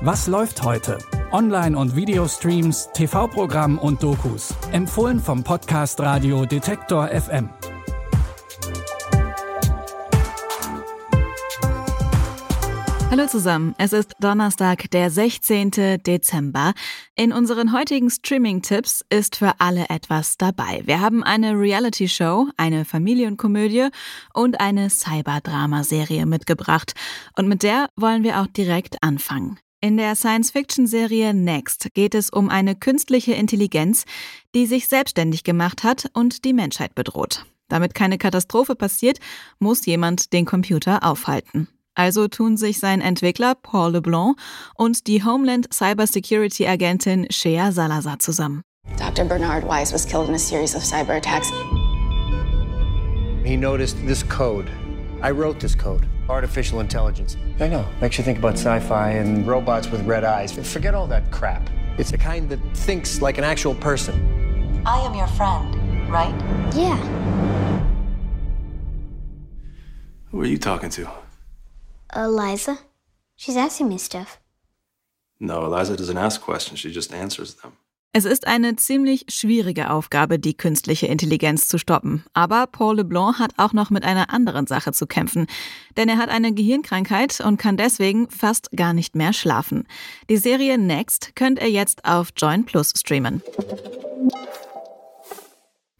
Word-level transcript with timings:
Was 0.00 0.28
läuft 0.28 0.62
heute? 0.62 0.96
Online- 1.32 1.76
und 1.76 1.96
Videostreams, 1.96 2.88
TV-Programm 2.94 3.78
und 3.78 4.00
Dokus. 4.00 4.54
Empfohlen 4.70 5.18
vom 5.18 5.42
Podcast 5.42 5.98
Radio 5.98 6.46
Detektor 6.46 7.08
FM. 7.08 7.50
Hallo 13.10 13.26
zusammen, 13.26 13.74
es 13.78 13.92
ist 13.92 14.12
Donnerstag, 14.20 14.88
der 14.92 15.10
16. 15.10 15.72
Dezember. 16.06 16.74
In 17.16 17.32
unseren 17.32 17.72
heutigen 17.72 18.08
Streaming-Tipps 18.08 19.04
ist 19.10 19.34
für 19.34 19.54
alle 19.58 19.86
etwas 19.88 20.36
dabei. 20.36 20.82
Wir 20.84 21.00
haben 21.00 21.24
eine 21.24 21.58
Reality-Show, 21.58 22.46
eine 22.56 22.84
Familienkomödie 22.84 23.88
und 24.32 24.60
eine 24.60 24.90
Cyberdrama-Serie 24.90 26.24
mitgebracht. 26.24 26.92
Und 27.36 27.48
mit 27.48 27.64
der 27.64 27.88
wollen 27.96 28.22
wir 28.22 28.40
auch 28.40 28.46
direkt 28.46 29.02
anfangen. 29.02 29.58
In 29.80 29.96
der 29.96 30.16
Science-Fiction-Serie 30.16 31.32
Next 31.32 31.94
geht 31.94 32.16
es 32.16 32.30
um 32.30 32.48
eine 32.48 32.74
künstliche 32.74 33.34
Intelligenz, 33.34 34.06
die 34.52 34.66
sich 34.66 34.88
selbstständig 34.88 35.44
gemacht 35.44 35.84
hat 35.84 36.10
und 36.14 36.44
die 36.44 36.52
Menschheit 36.52 36.96
bedroht. 36.96 37.46
Damit 37.68 37.94
keine 37.94 38.18
Katastrophe 38.18 38.74
passiert, 38.74 39.20
muss 39.60 39.86
jemand 39.86 40.32
den 40.32 40.46
Computer 40.46 41.04
aufhalten. 41.04 41.68
Also 41.94 42.26
tun 42.26 42.56
sich 42.56 42.80
sein 42.80 43.00
Entwickler 43.00 43.54
Paul 43.54 43.92
LeBlanc 43.92 44.36
und 44.74 45.06
die 45.06 45.24
Homeland 45.24 45.72
Cybersecurity 45.72 46.66
Agentin 46.66 47.28
Shea 47.30 47.70
Salazar 47.70 48.18
zusammen. 48.18 48.62
Dr. 48.98 49.26
Bernard 49.26 49.64
Weiss 49.64 49.92
was 49.92 50.04
killed 50.04 50.28
in 50.28 50.34
a 50.34 50.38
series 50.38 50.74
of 50.74 50.82
cyber 50.82 51.16
attacks. 51.16 51.52
He 53.44 53.56
noticed 53.56 53.96
this 54.04 54.28
code. 54.28 54.68
I 55.22 55.30
wrote 55.30 55.60
this 55.60 55.78
code. 55.78 56.08
Artificial 56.28 56.80
intelligence. 56.80 57.36
I 57.58 57.68
know. 57.68 57.86
Makes 58.00 58.18
you 58.18 58.24
think 58.24 58.38
about 58.38 58.54
sci 58.54 58.80
fi 58.80 59.10
and 59.10 59.46
robots 59.46 59.88
with 59.90 60.02
red 60.02 60.24
eyes. 60.24 60.52
Forget 60.52 60.94
all 60.94 61.06
that 61.06 61.30
crap. 61.30 61.68
It's 61.96 62.10
the 62.10 62.18
kind 62.18 62.48
that 62.50 62.60
thinks 62.76 63.22
like 63.22 63.38
an 63.38 63.44
actual 63.44 63.74
person. 63.74 64.82
I 64.86 65.00
am 65.00 65.14
your 65.14 65.26
friend, 65.28 65.74
right? 66.10 66.34
Yeah. 66.74 66.96
Who 70.30 70.42
are 70.42 70.46
you 70.46 70.58
talking 70.58 70.90
to? 70.90 71.10
Eliza. 72.14 72.78
She's 73.36 73.56
asking 73.56 73.88
me 73.88 73.98
stuff. 73.98 74.38
No, 75.40 75.64
Eliza 75.64 75.96
doesn't 75.96 76.18
ask 76.18 76.40
questions, 76.40 76.80
she 76.80 76.90
just 76.90 77.12
answers 77.12 77.54
them. 77.54 77.72
Es 78.14 78.24
ist 78.24 78.46
eine 78.46 78.74
ziemlich 78.76 79.26
schwierige 79.28 79.90
Aufgabe, 79.90 80.38
die 80.38 80.56
künstliche 80.56 81.06
Intelligenz 81.06 81.68
zu 81.68 81.76
stoppen. 81.76 82.24
Aber 82.32 82.66
Paul 82.66 82.96
LeBlanc 82.96 83.38
hat 83.38 83.52
auch 83.58 83.74
noch 83.74 83.90
mit 83.90 84.02
einer 84.02 84.32
anderen 84.32 84.66
Sache 84.66 84.92
zu 84.92 85.06
kämpfen. 85.06 85.46
Denn 85.96 86.08
er 86.08 86.16
hat 86.16 86.30
eine 86.30 86.54
Gehirnkrankheit 86.54 87.40
und 87.40 87.58
kann 87.58 87.76
deswegen 87.76 88.30
fast 88.30 88.70
gar 88.72 88.94
nicht 88.94 89.14
mehr 89.14 89.34
schlafen. 89.34 89.86
Die 90.30 90.38
Serie 90.38 90.78
Next 90.78 91.36
könnt 91.36 91.60
ihr 91.60 91.70
jetzt 91.70 92.06
auf 92.06 92.28
Join 92.34 92.64
Plus 92.64 92.92
streamen. 92.96 93.42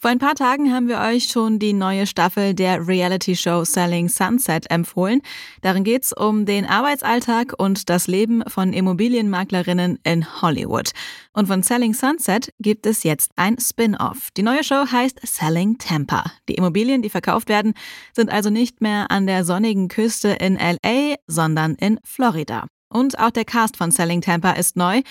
Vor 0.00 0.12
ein 0.12 0.20
paar 0.20 0.36
Tagen 0.36 0.72
haben 0.72 0.86
wir 0.86 1.00
euch 1.00 1.24
schon 1.24 1.58
die 1.58 1.72
neue 1.72 2.06
Staffel 2.06 2.54
der 2.54 2.86
Reality-Show 2.86 3.64
Selling 3.64 4.08
Sunset 4.08 4.70
empfohlen. 4.70 5.22
Darin 5.60 5.82
geht's 5.82 6.12
um 6.12 6.46
den 6.46 6.66
Arbeitsalltag 6.66 7.54
und 7.58 7.90
das 7.90 8.06
Leben 8.06 8.44
von 8.46 8.72
Immobilienmaklerinnen 8.72 9.98
in 10.04 10.40
Hollywood. 10.40 10.92
Und 11.32 11.48
von 11.48 11.64
Selling 11.64 11.94
Sunset 11.94 12.52
gibt 12.60 12.86
es 12.86 13.02
jetzt 13.02 13.32
ein 13.34 13.58
Spin-off. 13.58 14.28
Die 14.36 14.44
neue 14.44 14.62
Show 14.62 14.86
heißt 14.88 15.18
Selling 15.26 15.78
Tampa. 15.78 16.30
Die 16.48 16.54
Immobilien, 16.54 17.02
die 17.02 17.10
verkauft 17.10 17.48
werden, 17.48 17.74
sind 18.14 18.30
also 18.30 18.50
nicht 18.50 18.80
mehr 18.80 19.10
an 19.10 19.26
der 19.26 19.44
sonnigen 19.44 19.88
Küste 19.88 20.28
in 20.28 20.56
LA, 20.56 21.16
sondern 21.26 21.74
in 21.74 21.98
Florida. 22.04 22.68
Und 22.88 23.18
auch 23.18 23.30
der 23.30 23.44
Cast 23.44 23.76
von 23.76 23.90
Selling 23.90 24.20
Tampa 24.20 24.52
ist 24.52 24.76
neu 24.76 25.02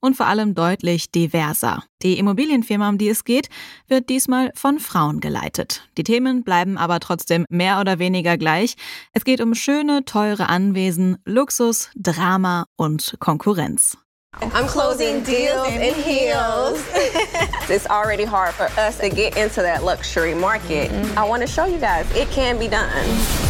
und 0.00 0.16
vor 0.16 0.26
allem 0.26 0.54
deutlich 0.54 1.10
diverser. 1.10 1.82
Die 2.02 2.18
Immobilienfirma, 2.18 2.88
um 2.88 2.98
die 2.98 3.08
es 3.08 3.24
geht, 3.24 3.48
wird 3.88 4.08
diesmal 4.08 4.52
von 4.54 4.78
Frauen 4.78 5.20
geleitet. 5.20 5.82
Die 5.98 6.04
Themen 6.04 6.44
bleiben 6.44 6.78
aber 6.78 7.00
trotzdem 7.00 7.44
mehr 7.48 7.80
oder 7.80 7.98
weniger 7.98 8.36
gleich. 8.38 8.76
Es 9.12 9.24
geht 9.24 9.40
um 9.40 9.54
schöne, 9.54 10.04
teure 10.04 10.48
Anwesen, 10.48 11.18
Luxus, 11.24 11.90
Drama 11.96 12.66
und 12.76 13.16
Konkurrenz. 13.18 13.98
I'm 14.52 14.66
closing 14.66 15.22
deals 15.24 15.66
in 15.68 15.94
heels. 15.94 16.78
it's 17.70 17.86
already 17.86 18.24
hard 18.24 18.52
for 18.52 18.68
us 18.78 18.98
to 18.98 19.08
get 19.08 19.34
into 19.34 19.62
that 19.62 19.82
luxury 19.82 20.34
market. 20.34 20.90
I 21.16 21.24
want 21.26 21.40
to 21.40 21.48
show 21.48 21.64
you 21.64 21.78
guys 21.78 22.06
it 22.14 22.30
can 22.30 22.58
be 22.58 22.68
done. 22.68 23.45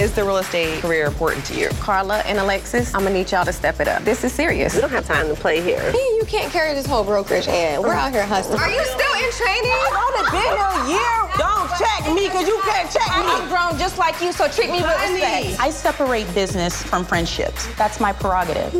Is 0.00 0.14
the 0.14 0.24
real 0.24 0.38
estate 0.38 0.80
career 0.80 1.04
important 1.04 1.44
to 1.44 1.54
you? 1.54 1.68
Carla 1.78 2.20
and 2.20 2.38
Alexis, 2.38 2.94
I'm 2.94 3.02
gonna 3.02 3.12
need 3.12 3.30
y'all 3.30 3.44
to 3.44 3.52
step 3.52 3.80
it 3.80 3.86
up. 3.86 4.02
This 4.02 4.24
is 4.24 4.32
serious. 4.32 4.74
We 4.74 4.80
don't 4.80 4.88
have 4.88 5.04
time 5.04 5.28
to 5.28 5.34
play 5.34 5.60
here. 5.60 5.92
You 5.92 6.24
can't 6.26 6.50
carry 6.50 6.72
this 6.72 6.86
whole 6.86 7.04
brokerage 7.04 7.46
and 7.48 7.82
we're 7.82 7.92
out 7.92 8.10
here 8.10 8.24
hustling. 8.24 8.58
Are 8.60 8.70
you 8.70 8.82
still 8.82 9.14
in 9.22 9.30
training? 9.32 9.70
I've 9.70 10.00
only 10.06 10.30
been 10.30 10.52
here 10.56 10.70
a 10.72 10.88
year. 10.88 11.12
Don't 11.36 11.68
check 11.76 12.14
me 12.14 12.28
because 12.28 12.48
you 12.48 12.58
can't 12.64 12.90
check 12.90 13.08
me. 13.08 13.26
I'm 13.26 13.46
grown 13.50 13.78
just 13.78 13.98
like 13.98 14.18
you, 14.22 14.32
so 14.32 14.48
treat 14.48 14.70
me 14.70 14.80
with 14.80 14.96
respect. 15.02 15.60
I 15.60 15.68
separate 15.70 16.34
business 16.34 16.82
from 16.82 17.04
friendships. 17.04 17.68
That's 17.76 18.00
my 18.00 18.14
prerogative. 18.14 18.72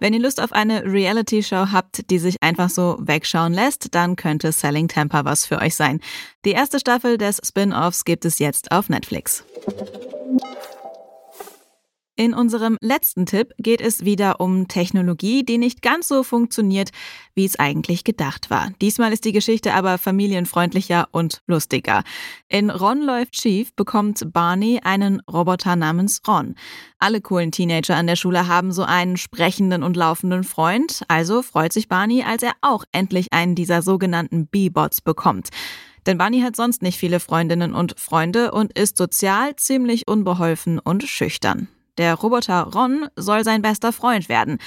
Wenn 0.00 0.12
ihr 0.12 0.20
Lust 0.20 0.42
auf 0.42 0.52
eine 0.52 0.84
Reality-Show 0.84 1.68
habt, 1.72 2.10
die 2.10 2.18
sich 2.18 2.42
einfach 2.42 2.68
so 2.68 2.96
wegschauen 2.98 3.54
lässt, 3.54 3.94
dann 3.94 4.16
könnte 4.16 4.52
Selling 4.52 4.88
Tampa 4.88 5.24
was 5.24 5.46
für 5.46 5.60
euch 5.60 5.76
sein. 5.76 6.00
Die 6.44 6.50
erste 6.50 6.78
Staffel 6.78 7.16
des 7.16 7.40
Spin-offs 7.42 8.04
gibt 8.04 8.26
es 8.26 8.38
jetzt 8.38 8.70
auf 8.72 8.90
Netflix. 8.90 9.44
In 12.22 12.34
unserem 12.34 12.78
letzten 12.80 13.26
Tipp 13.26 13.52
geht 13.58 13.80
es 13.80 14.04
wieder 14.04 14.38
um 14.38 14.68
Technologie, 14.68 15.44
die 15.44 15.58
nicht 15.58 15.82
ganz 15.82 16.06
so 16.06 16.22
funktioniert, 16.22 16.90
wie 17.34 17.44
es 17.44 17.58
eigentlich 17.58 18.04
gedacht 18.04 18.48
war. 18.48 18.70
Diesmal 18.80 19.12
ist 19.12 19.24
die 19.24 19.32
Geschichte 19.32 19.74
aber 19.74 19.98
familienfreundlicher 19.98 21.08
und 21.10 21.40
lustiger. 21.48 22.04
In 22.46 22.70
Ron 22.70 23.02
läuft 23.02 23.40
schief 23.40 23.74
bekommt 23.74 24.32
Barney 24.32 24.78
einen 24.84 25.20
Roboter 25.22 25.74
namens 25.74 26.20
Ron. 26.28 26.54
Alle 27.00 27.20
coolen 27.20 27.50
Teenager 27.50 27.96
an 27.96 28.06
der 28.06 28.14
Schule 28.14 28.46
haben 28.46 28.70
so 28.70 28.84
einen 28.84 29.16
sprechenden 29.16 29.82
und 29.82 29.96
laufenden 29.96 30.44
Freund, 30.44 31.02
also 31.08 31.42
freut 31.42 31.72
sich 31.72 31.88
Barney, 31.88 32.22
als 32.22 32.44
er 32.44 32.52
auch 32.60 32.84
endlich 32.92 33.32
einen 33.32 33.56
dieser 33.56 33.82
sogenannten 33.82 34.46
B-Bots 34.46 35.00
bekommt. 35.00 35.48
Denn 36.06 36.18
Barney 36.18 36.42
hat 36.42 36.54
sonst 36.54 36.82
nicht 36.82 36.98
viele 36.98 37.18
Freundinnen 37.18 37.74
und 37.74 37.98
Freunde 37.98 38.52
und 38.52 38.78
ist 38.78 38.96
sozial 38.96 39.56
ziemlich 39.56 40.06
unbeholfen 40.06 40.78
und 40.78 41.02
schüchtern. 41.02 41.66
Der 41.98 42.14
Roboter 42.14 42.62
Ron 42.62 43.08
soll 43.16 43.44
sein 43.44 43.60
bester 43.60 43.92
Freund 43.92 44.28
werden. 44.28 44.58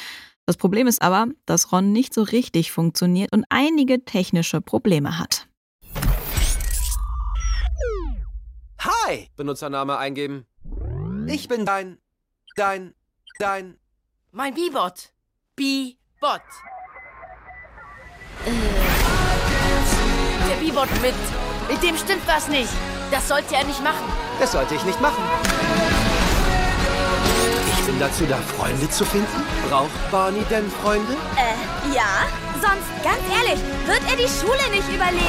Das 0.45 0.57
Problem 0.57 0.85
ist 0.85 1.01
aber, 1.01 1.27
dass 1.47 1.71
Ron 1.71 1.91
nicht 1.91 2.13
so 2.13 2.21
richtig 2.21 2.71
funktioniert 2.71 3.31
und 3.33 3.45
einige 3.49 4.05
technische 4.05 4.61
Probleme 4.61 5.17
hat. 5.17 5.47
Hi! 8.79 9.29
Benutzername 9.35 9.97
eingeben. 9.97 10.45
Ich 11.27 11.47
bin 11.47 11.65
dein, 11.65 11.97
dein, 12.55 12.93
dein. 13.39 13.77
Mein 14.31 14.53
B-Bot. 14.53 15.11
B-Bot. 15.55 16.41
Der 20.47 20.55
B-Bot 20.63 20.89
mit. 21.01 21.15
Mit 21.67 21.81
dem 21.81 21.97
stimmt 21.97 22.27
was 22.27 22.47
nicht. 22.47 22.69
Das 23.09 23.27
sollte 23.27 23.55
er 23.55 23.65
nicht 23.65 23.83
machen. 23.83 24.05
Das 24.39 24.51
sollte 24.51 24.75
ich 24.75 24.85
nicht 24.85 25.01
machen. 25.01 25.23
Ich 27.95 27.99
bin 27.99 28.09
dazu 28.09 28.25
da, 28.25 28.35
Freunde 28.35 28.89
zu 28.89 29.05
finden. 29.05 29.41
Braucht 29.69 30.11
Barney 30.11 30.41
denn 30.49 30.69
Freunde? 30.69 31.13
Äh, 31.37 31.95
ja. 31.95 32.27
Sonst, 32.55 32.91
ganz 33.01 33.21
ehrlich, 33.33 33.63
wird 33.85 34.01
er 34.11 34.17
die 34.17 34.27
Schule 34.27 34.69
nicht 34.69 34.89
überleben. 34.93 35.23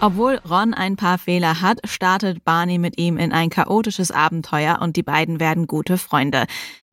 Obwohl 0.00 0.40
Ron 0.50 0.74
ein 0.74 0.96
paar 0.96 1.18
Fehler 1.18 1.60
hat, 1.60 1.78
startet 1.84 2.44
Barney 2.44 2.78
mit 2.78 2.98
ihm 2.98 3.16
in 3.16 3.30
ein 3.30 3.48
chaotisches 3.48 4.10
Abenteuer 4.10 4.80
und 4.82 4.96
die 4.96 5.04
beiden 5.04 5.38
werden 5.38 5.68
gute 5.68 5.98
Freunde. 5.98 6.46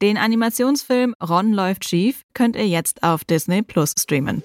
Den 0.03 0.17
Animationsfilm 0.17 1.15
Ron 1.19 1.51
läuft 1.51 1.89
schief 1.89 2.21
könnt 2.35 2.55
ihr 2.55 2.67
jetzt 2.67 3.01
auf 3.01 3.23
Disney 3.23 3.63
Plus 3.63 3.95
streamen. 3.97 4.43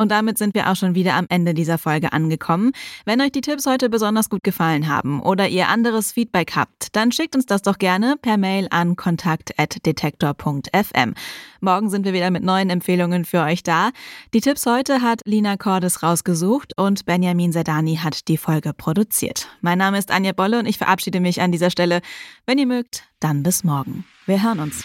Und 0.00 0.10
damit 0.10 0.38
sind 0.38 0.54
wir 0.54 0.70
auch 0.70 0.76
schon 0.76 0.94
wieder 0.94 1.12
am 1.12 1.26
Ende 1.28 1.52
dieser 1.52 1.76
Folge 1.76 2.14
angekommen. 2.14 2.72
Wenn 3.04 3.20
euch 3.20 3.32
die 3.32 3.42
Tipps 3.42 3.66
heute 3.66 3.90
besonders 3.90 4.30
gut 4.30 4.42
gefallen 4.42 4.88
haben 4.88 5.20
oder 5.20 5.46
ihr 5.46 5.68
anderes 5.68 6.12
Feedback 6.12 6.52
habt, 6.56 6.96
dann 6.96 7.12
schickt 7.12 7.36
uns 7.36 7.44
das 7.44 7.60
doch 7.60 7.76
gerne 7.76 8.16
per 8.16 8.38
Mail 8.38 8.66
an 8.70 8.96
kontakt.detektor.fm. 8.96 11.12
Morgen 11.60 11.90
sind 11.90 12.06
wir 12.06 12.14
wieder 12.14 12.30
mit 12.30 12.42
neuen 12.42 12.70
Empfehlungen 12.70 13.26
für 13.26 13.42
euch 13.42 13.62
da. 13.62 13.90
Die 14.32 14.40
Tipps 14.40 14.64
heute 14.64 15.02
hat 15.02 15.20
Lina 15.26 15.58
Cordes 15.58 16.02
rausgesucht 16.02 16.72
und 16.78 17.04
Benjamin 17.04 17.52
Sedani 17.52 17.96
hat 17.96 18.26
die 18.28 18.38
Folge 18.38 18.72
produziert. 18.72 19.48
Mein 19.60 19.76
Name 19.76 19.98
ist 19.98 20.10
Anja 20.10 20.32
Bolle 20.32 20.60
und 20.60 20.66
ich 20.66 20.78
verabschiede 20.78 21.20
mich 21.20 21.42
an 21.42 21.52
dieser 21.52 21.68
Stelle. 21.68 22.00
Wenn 22.46 22.56
ihr 22.56 22.66
mögt, 22.66 23.04
dann 23.20 23.42
bis 23.42 23.64
morgen. 23.64 24.06
Wir 24.24 24.42
hören 24.42 24.60
uns. 24.60 24.82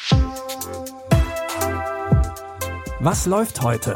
Was 2.99 3.25
läuft 3.25 3.61
heute? 3.61 3.95